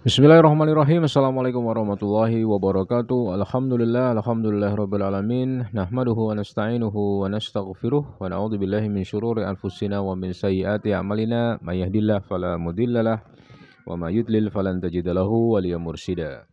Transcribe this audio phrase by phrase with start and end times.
[0.00, 1.04] Bismillahirrahmanirrahim.
[1.04, 3.36] Assalamualaikum warahmatullahi wabarakatuh.
[3.36, 5.68] Alhamdulillah, alhamdulillah rabbil alamin.
[5.76, 11.60] Nahmaduhu wa nasta'inuhu wa nastaghfiruh wa na'udzu billahi min syururi anfusina wa min sayyiati a'malina.
[11.60, 13.20] May yahdihillahu fala mudhillalah
[13.84, 16.48] wa may yudlil falan tajida lahu waliya mursyida.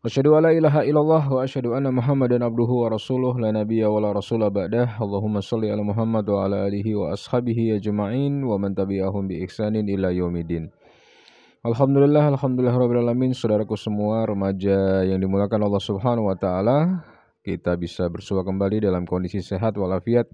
[0.00, 4.00] Asyhadu an la ilaha illallah wa asyhadu anna Muhammadan abduhu wa rasuluh la nabiyya wa
[4.00, 4.96] la rasula ba'dah.
[5.04, 9.84] Allahumma shalli ala Muhammad wa ala alihi wa ashabihi ajma'in wa man tabi'ahum bi ihsanin
[9.84, 10.72] ila yaumidin.
[11.64, 17.00] Alhamdulillah, alhamdulillah rabbil alamin, saudaraku semua remaja yang dimulakan Allah Subhanahu wa taala,
[17.40, 20.28] kita bisa bersua kembali dalam kondisi sehat walafiat.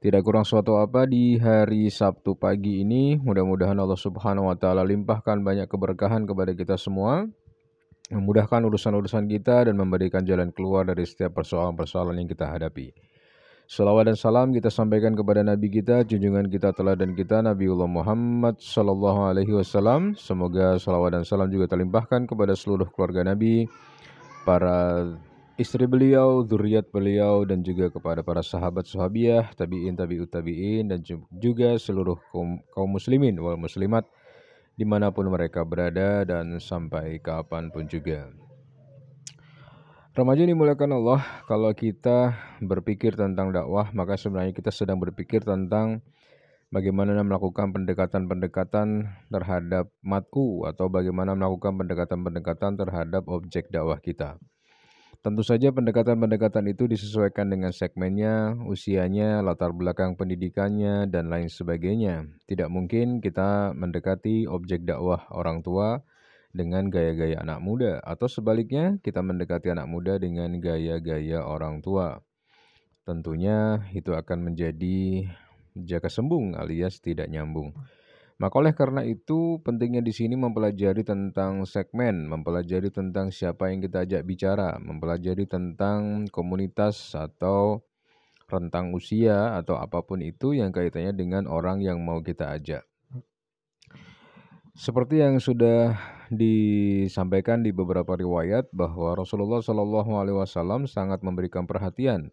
[0.00, 5.36] Tidak kurang suatu apa di hari Sabtu pagi ini, mudah-mudahan Allah Subhanahu wa taala limpahkan
[5.44, 7.28] banyak keberkahan kepada kita semua,
[8.08, 13.11] memudahkan urusan-urusan kita dan memberikan jalan keluar dari setiap persoalan-persoalan yang kita hadapi.
[13.70, 18.58] Salawat dan salam kita sampaikan kepada Nabi kita, junjungan kita telah dan kita Nabiullah Muhammad
[18.58, 20.18] Sallallahu Alaihi Wasallam.
[20.18, 23.70] Semoga salawat dan salam juga terlimpahkan kepada seluruh keluarga Nabi,
[24.42, 25.06] para
[25.56, 31.78] istri beliau, zuriat beliau, dan juga kepada para sahabat sahabiah, tabiin, tabiut tabiin, dan juga
[31.78, 34.04] seluruh kaum, kaum muslimin wal muslimat
[34.74, 38.41] di mana pun mereka berada dan sampai kapan pun juga.
[40.12, 46.04] Remaja dimulakan Allah, kalau kita berpikir tentang dakwah, maka sebenarnya kita sedang berpikir tentang
[46.68, 54.36] bagaimana melakukan pendekatan-pendekatan terhadap matku atau bagaimana melakukan pendekatan-pendekatan terhadap objek dakwah kita.
[55.24, 62.28] Tentu saja pendekatan-pendekatan itu disesuaikan dengan segmennya, usianya, latar belakang pendidikannya, dan lain sebagainya.
[62.44, 66.04] Tidak mungkin kita mendekati objek dakwah orang tua,
[66.52, 72.20] dengan gaya-gaya anak muda atau sebaliknya kita mendekati anak muda dengan gaya-gaya orang tua.
[73.02, 75.26] Tentunya itu akan menjadi
[75.74, 77.72] jaka sembung alias tidak nyambung.
[78.36, 84.02] Maka oleh karena itu pentingnya di sini mempelajari tentang segmen, mempelajari tentang siapa yang kita
[84.02, 87.86] ajak bicara, mempelajari tentang komunitas atau
[88.50, 92.84] rentang usia atau apa pun itu yang kaitannya dengan orang yang mau kita ajak.
[94.74, 95.96] Seperti yang sudah
[96.32, 102.32] disampaikan di beberapa riwayat bahwa Rasulullah Shallallahu Alaihi Wasallam sangat memberikan perhatian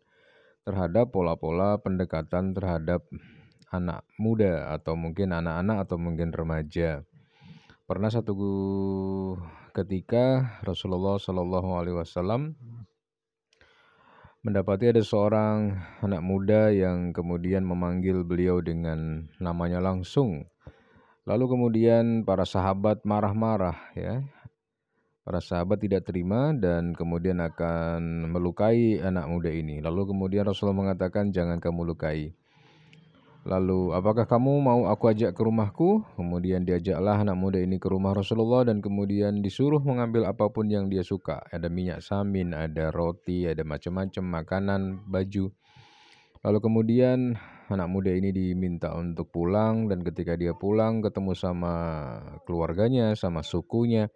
[0.63, 3.03] terhadap pola-pola pendekatan terhadap
[3.75, 7.03] anak muda atau mungkin anak-anak atau mungkin remaja.
[7.83, 8.33] Pernah satu
[9.75, 12.55] ketika Rasulullah Shallallahu Alaihi Wasallam
[14.39, 20.47] mendapati ada seorang anak muda yang kemudian memanggil beliau dengan namanya langsung
[21.29, 24.25] Lalu kemudian para sahabat marah-marah ya.
[25.21, 29.77] Para sahabat tidak terima dan kemudian akan melukai anak muda ini.
[29.77, 32.33] Lalu kemudian Rasulullah mengatakan jangan kamu lukai.
[33.45, 36.01] Lalu apakah kamu mau aku ajak ke rumahku?
[36.17, 40.89] Kemudian diajaklah anak muda ini ke rumah Rasulullah dan kemudian disuruh mengambil apa pun yang
[40.89, 41.45] dia suka.
[41.53, 45.53] Ada minyak samin, ada roti, ada macam-macam makanan, baju.
[46.41, 47.37] Lalu kemudian
[47.69, 51.73] anak muda ini diminta untuk pulang dan ketika dia pulang ketemu sama
[52.43, 54.09] keluarganya, sama sukunya,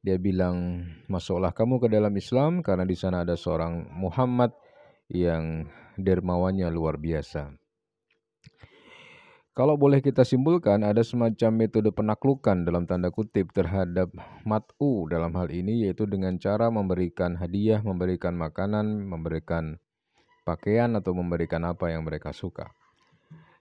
[0.00, 4.56] dia bilang, "Masuklah kamu ke dalam Islam karena di sana ada seorang Muhammad
[5.12, 5.68] yang
[6.00, 7.52] dermawannya luar biasa."
[9.58, 14.06] Kalau boleh kita simpulkan, ada semacam metode penaklukan dalam tanda kutip terhadap
[14.46, 19.82] mat'u dalam hal ini, yaitu dengan cara memberikan hadiah, memberikan makanan, memberikan
[20.48, 22.72] pakaian, atau memberikan apa yang mereka suka.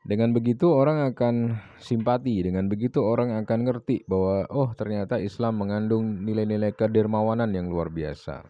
[0.08, 6.24] Dengan begitu orang akan simpati, dengan begitu orang akan ngerti bahwa oh ternyata Islam mengandung
[6.24, 8.48] nilai-nilai kedermawanan yang luar biasa.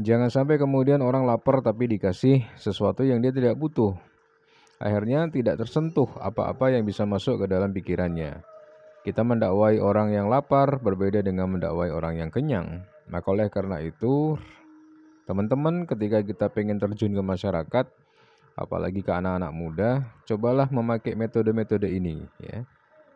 [0.00, 3.92] Jangan sampai kemudian orang lapar tapi dikasih sesuatu yang dia tidak butuh.
[4.80, 8.40] Akhirnya tidak tersentuh apa-apa yang bisa masuk ke dalam pikirannya.
[9.04, 12.88] Kita mendakwai orang yang lapar berbeda dengan mendakwai orang yang kenyang.
[13.12, 14.40] Maka oleh karena itu,
[15.24, 17.86] teman-teman ketika kita pengen terjun ke masyarakat,
[18.56, 19.90] apalagi ke anak-anak muda,
[20.28, 22.64] cobalah memakai metode-metode ini ya.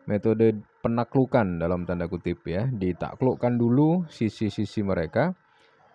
[0.05, 5.33] Metode penaklukan dalam tanda kutip ya, ditaklukkan dulu sisi-sisi mereka,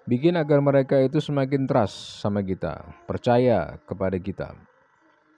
[0.03, 4.51] bikin agar mereka itu semakin trust sama kita, percaya kepada kita.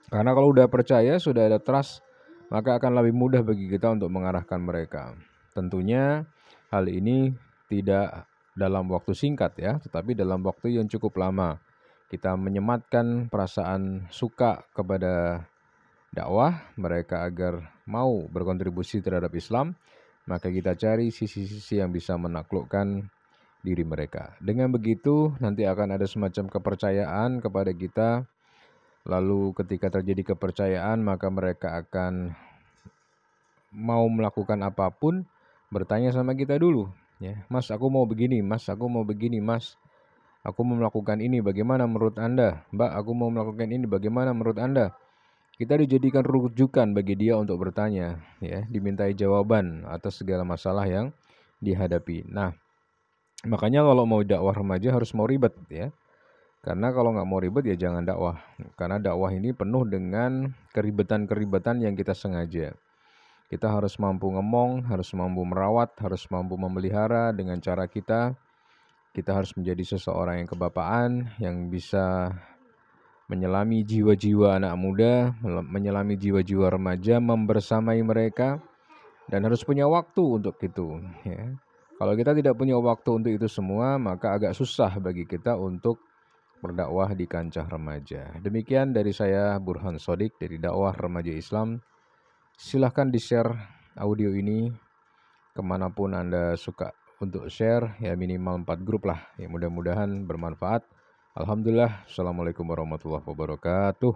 [0.09, 2.01] Karena kalau udah percaya, sudah ada trust,
[2.49, 5.13] maka akan lebih mudah bagi kita untuk mengarahkan mereka.
[5.53, 6.25] Tentunya
[6.73, 7.29] hal ini
[7.69, 11.57] tidak dalam waktu singkat ya, tetapi dalam waktu yang cukup lama
[12.13, 15.45] kita menyematkan perasaan suka kepada
[16.13, 19.73] dakwah mereka agar mau berkontribusi terhadap Islam,
[20.29, 23.09] maka kita cari sisi-sisi yang bisa menaklukkan
[23.65, 24.37] diri mereka.
[24.37, 28.09] Dengan begitu nanti akan ada semacam kepercayaan kepada kita.
[29.03, 32.31] Lalu ketika terjadi kepercayaan maka mereka akan
[33.73, 35.25] mau melakukan apa pun,
[35.73, 36.87] bertanya sama kita dulu.
[37.23, 39.79] Ya, Mas, aku mau begini, Mas, aku mau begini, Mas.
[40.43, 42.67] Aku mau melakukan ini, bagaimana menurut Anda?
[42.75, 44.91] Mbak, aku mau melakukan ini, bagaimana menurut Anda?
[45.55, 51.15] Kita dijadikan rujukan bagi dia untuk bertanya, ya, dimintai jawaban atas segala masalah yang
[51.63, 52.27] dihadapi.
[52.27, 52.51] Nah,
[53.47, 55.95] makanya kalau mau dakwah remaja harus mau ribet, ya.
[56.59, 58.39] Karena kalau nggak mau ribet ya jangan dakwah.
[58.79, 62.75] Karena dakwah ini penuh dengan keribetan-keribetan yang kita sengaja.
[63.53, 68.33] Kita harus mampu ngomong, harus mampu merawat, harus mampu memelihara dengan cara kita.
[69.13, 72.33] Kita harus menjadi seseorang yang kebapaan, yang bisa
[73.29, 78.57] menyelami jiwa-jiwa anak muda, menyelami jiwa-jiwa remaja, membersamai mereka,
[79.29, 80.97] dan harus punya waktu untuk itu.
[81.21, 81.53] Ya.
[82.01, 86.01] Kalau kita tidak punya waktu untuk itu semua, maka agak susah bagi kita untuk
[86.57, 88.33] berdakwah di kancah remaja.
[88.41, 91.77] Demikian dari saya Burhan Sodik dari dakwah remaja Islam.
[92.63, 93.51] Silahkan di-share
[93.99, 94.71] audio ini
[95.51, 99.19] ke mana pun Anda suka untuk share, ya minimal 4 grup lah.
[99.35, 100.87] Ya mudah-mudahan bermanfaat.
[101.35, 102.07] Alhamdulillah.
[102.07, 104.15] Assalamualaikum warahmatullahi wabarakatuh.